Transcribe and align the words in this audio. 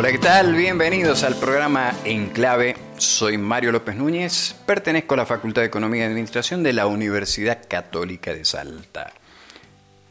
Hola, 0.00 0.12
¿qué 0.12 0.18
tal? 0.18 0.54
Bienvenidos 0.54 1.24
al 1.24 1.36
programa 1.36 1.92
En 2.06 2.30
Clave. 2.30 2.74
Soy 2.96 3.36
Mario 3.36 3.70
López 3.70 3.96
Núñez, 3.96 4.56
pertenezco 4.64 5.12
a 5.12 5.18
la 5.18 5.26
Facultad 5.26 5.60
de 5.60 5.66
Economía 5.66 6.04
y 6.04 6.06
Administración 6.06 6.62
de 6.62 6.72
la 6.72 6.86
Universidad 6.86 7.68
Católica 7.68 8.32
de 8.32 8.46
Salta. 8.46 9.12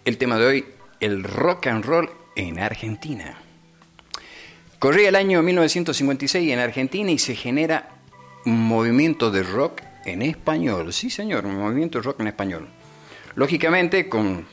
El 0.06 0.20
tema 0.20 0.38
de 0.38 0.46
hoy, 0.46 0.66
el 1.00 1.24
rock 1.24 1.66
and 1.66 1.84
roll 1.84 2.08
en 2.36 2.60
Argentina. 2.60 3.40
Corría 4.78 5.10
el 5.10 5.16
año 5.16 5.42
1956 5.42 6.54
en 6.54 6.60
Argentina 6.60 7.10
y 7.10 7.18
se 7.18 7.34
genera 7.34 7.90
un 8.46 8.68
movimiento 8.68 9.32
de 9.32 9.42
rock 9.42 9.82
en 10.06 10.22
español. 10.22 10.94
Sí, 10.94 11.10
señor, 11.10 11.48
un 11.48 11.58
movimiento 11.58 11.98
de 11.98 12.04
rock 12.04 12.20
en 12.20 12.28
español. 12.28 12.70
Lógicamente, 13.34 14.08
con 14.08 14.46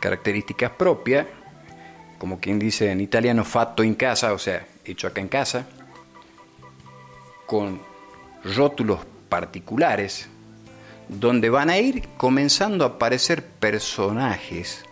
características 0.00 0.70
propias, 0.70 1.26
como 2.18 2.40
quien 2.40 2.58
dice 2.58 2.90
en 2.90 3.00
italiano, 3.00 3.44
fatto 3.44 3.82
in 3.82 3.94
casa, 3.94 4.32
o 4.32 4.38
sea, 4.38 4.66
hecho 4.84 5.06
acá 5.06 5.20
en 5.20 5.28
casa, 5.28 5.66
con 7.46 7.80
rótulos 8.44 9.00
particulares, 9.28 10.28
donde 11.08 11.48
van 11.48 11.70
a 11.70 11.78
ir 11.78 12.08
comenzando 12.16 12.84
a 12.84 12.88
aparecer 12.88 13.44
personajes 13.44 14.84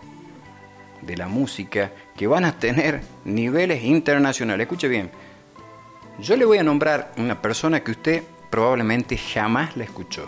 de 1.02 1.16
la 1.16 1.28
música 1.28 1.92
que 2.16 2.26
van 2.26 2.44
a 2.44 2.58
tener 2.58 3.02
niveles 3.24 3.84
internacionales. 3.84 4.64
Escuche 4.64 4.88
bien, 4.88 5.10
yo 6.18 6.36
le 6.36 6.44
voy 6.44 6.58
a 6.58 6.62
nombrar 6.62 7.12
una 7.18 7.42
persona 7.42 7.82
que 7.82 7.90
usted 7.90 8.22
probablemente 8.50 9.18
jamás 9.18 9.76
la 9.76 9.84
escuchó. 9.84 10.26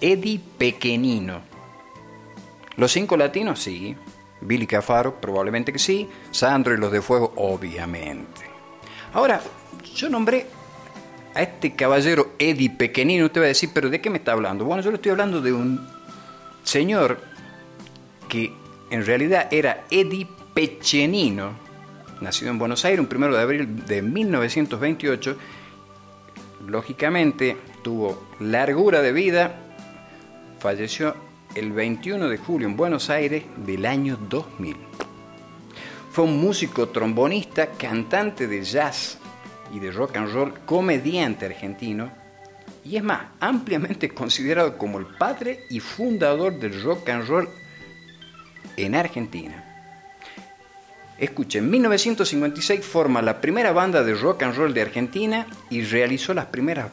Eddie 0.00 0.40
Pequenino. 0.58 1.40
Los 2.76 2.90
cinco 2.90 3.16
latinos, 3.16 3.60
sí. 3.60 3.94
Billy 4.42 4.66
Cafaro, 4.66 5.20
probablemente 5.20 5.72
que 5.72 5.78
sí. 5.78 6.08
Sandro 6.30 6.74
y 6.74 6.76
los 6.76 6.92
de 6.92 7.00
Fuego, 7.00 7.32
obviamente. 7.36 8.42
Ahora, 9.14 9.40
yo 9.94 10.08
nombré 10.08 10.46
a 11.34 11.42
este 11.42 11.74
caballero 11.74 12.32
Eddie 12.38 12.70
Pequenino. 12.70 13.26
Usted 13.26 13.40
va 13.40 13.44
a 13.46 13.48
decir, 13.48 13.70
¿pero 13.72 13.90
de 13.90 14.00
qué 14.00 14.10
me 14.10 14.18
está 14.18 14.32
hablando? 14.32 14.64
Bueno, 14.64 14.82
yo 14.82 14.90
le 14.90 14.96
estoy 14.96 15.12
hablando 15.12 15.40
de 15.40 15.52
un 15.52 15.86
señor 16.64 17.20
que 18.28 18.52
en 18.90 19.04
realidad 19.04 19.48
era 19.50 19.84
Eddie 19.90 20.26
Pechenino, 20.54 21.52
nacido 22.20 22.50
en 22.50 22.58
Buenos 22.58 22.84
Aires 22.84 23.00
un 23.00 23.06
primero 23.06 23.34
de 23.34 23.42
abril 23.42 23.84
de 23.86 24.02
1928. 24.02 25.36
Lógicamente 26.66 27.56
tuvo 27.82 28.28
largura 28.38 29.02
de 29.02 29.12
vida, 29.12 29.54
falleció 30.60 31.14
el 31.54 31.72
21 31.72 32.28
de 32.28 32.38
julio 32.38 32.66
en 32.66 32.76
Buenos 32.76 33.10
Aires 33.10 33.44
del 33.56 33.86
año 33.86 34.16
2000. 34.28 34.76
Fue 36.10 36.24
un 36.24 36.40
músico 36.40 36.88
trombonista, 36.88 37.72
cantante 37.72 38.46
de 38.46 38.62
jazz 38.62 39.18
y 39.72 39.78
de 39.78 39.90
rock 39.90 40.16
and 40.16 40.32
roll, 40.32 40.54
comediante 40.64 41.46
argentino 41.46 42.10
y 42.84 42.96
es 42.96 43.02
más, 43.02 43.22
ampliamente 43.40 44.08
considerado 44.14 44.76
como 44.78 44.98
el 44.98 45.06
padre 45.06 45.64
y 45.70 45.80
fundador 45.80 46.58
del 46.58 46.82
rock 46.82 47.08
and 47.10 47.28
roll 47.28 47.48
en 48.76 48.94
Argentina. 48.94 49.68
Escuche, 51.18 51.58
en 51.58 51.70
1956 51.70 52.84
forma 52.84 53.22
la 53.22 53.40
primera 53.40 53.72
banda 53.72 54.02
de 54.02 54.14
rock 54.14 54.42
and 54.42 54.56
roll 54.56 54.74
de 54.74 54.82
Argentina 54.82 55.46
y 55.70 55.82
realizó 55.82 56.34
las 56.34 56.46
primeras 56.46 56.88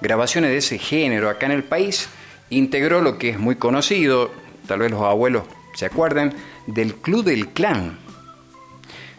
grabaciones 0.00 0.50
de 0.50 0.58
ese 0.58 0.78
género 0.78 1.30
acá 1.30 1.46
en 1.46 1.52
el 1.52 1.64
país. 1.64 2.08
Integró 2.50 3.00
lo 3.00 3.18
que 3.18 3.30
es 3.30 3.38
muy 3.38 3.56
conocido, 3.56 4.30
tal 4.66 4.80
vez 4.80 4.90
los 4.90 5.02
abuelos 5.02 5.44
se 5.74 5.86
acuerdan, 5.86 6.34
del 6.66 6.94
Club 6.94 7.24
del 7.24 7.48
Clan. 7.48 7.98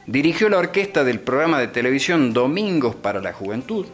Dirigió 0.08 0.50
la 0.50 0.58
orquesta 0.58 1.04
del 1.04 1.20
programa 1.20 1.60
de 1.60 1.68
televisión 1.68 2.34
Domingos 2.34 2.96
para 2.96 3.22
la 3.22 3.32
Juventud. 3.32 3.86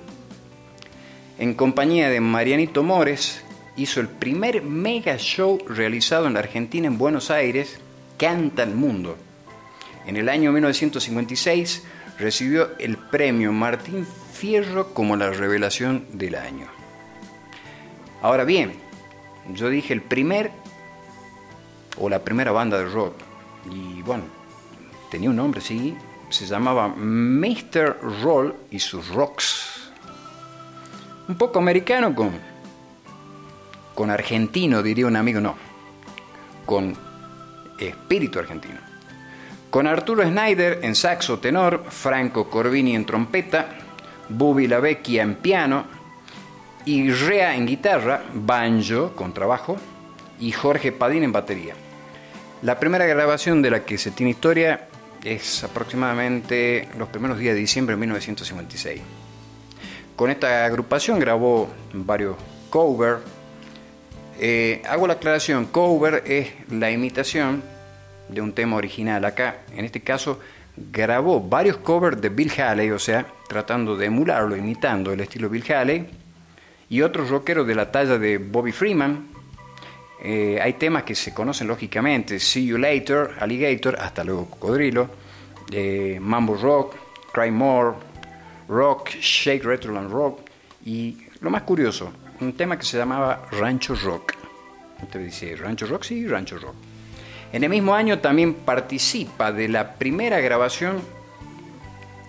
En 1.38 1.54
compañía 1.54 2.10
de 2.10 2.22
Marianito 2.22 2.84
Mores, 2.84 3.44
hizo 3.76 4.00
el 4.00 4.08
primer 4.08 4.62
mega 4.62 5.18
show 5.18 5.60
realizado 5.68 6.28
en 6.28 6.34
la 6.34 6.40
Argentina 6.40 6.88
en 6.88 6.98
Buenos 6.98 7.30
Aires, 7.32 7.80
Canta 8.18 8.64
el 8.64 8.74
Mundo. 8.74 9.18
En 10.06 10.16
el 10.16 10.30
año 10.30 10.52
1956 10.54 11.84
recibió 12.18 12.78
el 12.80 12.98
premio 12.98 13.52
Martín 13.52 14.08
Fierro 14.34 14.94
como 14.94 15.18
la 15.18 15.30
revelación 15.32 16.06
del 16.14 16.36
año. 16.36 16.68
Ahora 18.22 18.46
bien, 18.46 18.85
yo 19.54 19.70
dije 19.70 19.94
el 19.94 20.02
primer 20.02 20.52
o 21.98 22.10
la 22.10 22.24
primera 22.24 22.52
banda 22.52 22.78
de 22.78 22.86
rock 22.86 23.14
y 23.72 24.02
bueno, 24.02 24.24
tenía 25.10 25.30
un 25.30 25.36
nombre, 25.36 25.62
sí, 25.62 25.96
se 26.30 26.46
llamaba 26.46 26.88
Mr. 26.88 28.00
Roll 28.22 28.56
y 28.72 28.80
sus 28.80 29.10
Rocks. 29.10 29.92
Un 31.28 31.36
poco 31.36 31.60
americano 31.60 32.14
con 32.14 32.32
con 33.96 34.12
argentino, 34.12 34.84
diría 34.84 35.08
un 35.08 35.16
amigo, 35.16 35.40
no, 35.40 35.56
con 36.66 36.96
espíritu 37.80 38.40
argentino. 38.40 38.76
Con 39.70 39.88
Arturo 39.88 40.24
Schneider 40.24 40.80
en 40.84 40.96
saxo 40.96 41.40
tenor, 41.40 41.86
Franco 41.90 42.50
Corvini 42.50 42.96
en 42.96 43.06
trompeta, 43.06 43.70
Bubi 44.30 44.68
Lavecchia 44.68 45.24
en 45.24 45.36
piano 45.36 45.95
y 46.86 47.12
Rea 47.12 47.56
en 47.56 47.66
guitarra, 47.66 48.24
banjo 48.34 49.16
con 49.16 49.34
trabajo 49.34 49.78
y 50.40 50.52
Jorge 50.52 50.92
Padín 50.92 51.24
en 51.24 51.32
batería. 51.32 51.74
La 52.62 52.80
primera 52.80 53.06
grabación 53.06 53.62
de 53.62 53.72
la 53.72 53.84
que 53.84 53.98
se 53.98 54.12
tiene 54.12 54.32
historia 54.32 54.88
es 55.24 55.64
aproximadamente 55.64 56.88
los 56.98 57.10
primeros 57.10 57.40
días 57.40 57.56
de 57.56 57.62
diciembre 57.62 57.96
de 57.96 58.00
1956. 58.02 59.02
Con 60.16 60.30
esta 60.30 60.66
agrupación 60.66 61.20
grabó 61.20 61.70
varios 61.94 62.38
covers, 62.70 63.20
eh, 64.40 64.82
hago 64.88 65.08
la 65.08 65.14
aclaración, 65.14 65.66
cover 65.66 66.24
es 66.26 66.50
la 66.70 66.92
imitación 66.92 67.64
de 68.30 68.42
un 68.42 68.54
tema 68.54 68.76
original. 68.76 69.26
Acá, 69.26 69.58
en 69.76 69.86
este 69.86 70.02
caso, 70.02 70.40
grabó 70.76 71.42
varios 71.42 71.78
covers 71.78 72.22
de 72.22 72.30
Bill 72.30 72.52
Haley, 72.52 72.92
o 72.92 73.00
sea, 73.00 73.26
tratando 73.48 73.98
de 73.98 74.08
emularlo, 74.08 74.56
imitando 74.56 75.12
el 75.12 75.22
estilo 75.22 75.50
Bill 75.50 75.72
Haley, 75.72 76.08
y 76.90 77.02
otros 77.02 77.30
rockeros 77.30 77.68
de 77.68 77.76
la 77.76 77.92
talla 77.92 78.18
de 78.18 78.38
Bobby 78.38 78.72
Freeman. 78.72 79.28
Eh, 80.24 80.60
hay 80.62 80.74
temas 80.74 81.04
que 81.04 81.16
se 81.16 81.34
conocen 81.34 81.68
lógicamente, 81.68 82.40
See 82.40 82.66
You 82.66 82.78
Later, 82.78 83.32
Alligator, 83.40 83.98
hasta 84.00 84.24
luego 84.24 84.50
Cocodrilo, 84.50 85.10
eh, 85.72 86.18
Mambo 86.20 86.56
Rock, 86.56 86.96
Cry 87.32 87.52
More, 87.52 87.96
Rock, 88.68 89.10
Shake 89.20 89.64
Retroland 89.64 90.12
Rock, 90.12 90.40
y 90.86 91.18
lo 91.42 91.50
más 91.50 91.64
curioso, 91.64 92.12
un 92.42 92.54
tema 92.54 92.78
que 92.78 92.86
se 92.86 92.98
llamaba 92.98 93.48
Rancho 93.52 93.96
Rock. 93.96 94.34
Usted 95.04 95.20
dice, 95.20 95.56
¿Rancho 95.56 95.86
Rock? 95.86 96.04
Sí, 96.04 96.28
Rancho 96.28 96.58
Rock. 96.58 96.76
En 97.52 97.64
el 97.64 97.70
mismo 97.70 97.94
año 97.94 98.20
también 98.20 98.54
participa 98.54 99.52
de 99.52 99.68
la 99.68 99.94
primera 99.96 100.40
grabación 100.40 101.02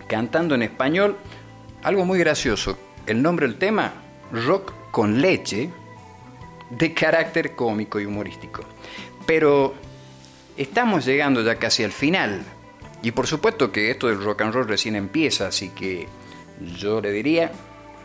cantando 0.06 0.55
en 0.55 0.62
español, 0.62 1.17
algo 1.83 2.05
muy 2.05 2.19
gracioso. 2.19 2.78
El 3.06 3.23
nombre 3.23 3.47
del 3.47 3.56
tema, 3.56 3.93
Rock 4.32 4.72
con 4.91 5.20
leche, 5.20 5.70
de 6.70 6.94
carácter 6.94 7.54
cómico 7.54 8.00
y 8.00 8.06
humorístico. 8.06 8.62
Pero 9.26 9.75
estamos 10.56 11.04
llegando 11.04 11.42
ya 11.42 11.56
casi 11.56 11.84
al 11.84 11.92
final. 11.92 12.42
Y 13.03 13.12
por 13.12 13.26
supuesto 13.26 13.70
que 13.70 13.91
esto 13.91 14.09
del 14.09 14.22
rock 14.22 14.42
and 14.42 14.54
roll 14.54 14.69
recién 14.69 14.97
empieza, 14.97 15.47
así 15.47 15.70
que 15.70 16.09
yo 16.78 17.00
le 17.00 17.12
diría, 17.12 17.53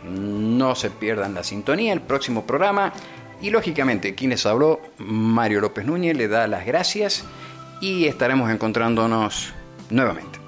no 0.04 0.74
se 0.74 0.90
pierdan 0.90 1.34
la 1.34 1.44
sintonía, 1.44 1.92
el 1.92 2.02
próximo 2.02 2.46
programa. 2.46 2.92
Y 3.40 3.50
lógicamente, 3.50 4.14
quien 4.14 4.30
les 4.30 4.46
habló, 4.46 4.80
Mario 4.98 5.60
López 5.60 5.84
Núñez, 5.84 6.16
le 6.16 6.28
da 6.28 6.46
las 6.46 6.64
gracias 6.64 7.24
y 7.80 8.06
estaremos 8.06 8.50
encontrándonos 8.50 9.52
nuevamente. 9.90 10.41